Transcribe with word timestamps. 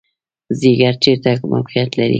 ځیګر 0.59 0.93
چیرته 1.03 1.31
موقعیت 1.51 1.91
لري؟ 1.95 2.09